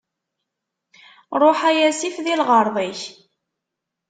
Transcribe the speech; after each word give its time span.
Ṛuḥ 1.41 1.59
a 1.69 1.71
yasif 1.77 2.15
di 2.25 2.35
lɣerḍ-ik. 2.39 3.01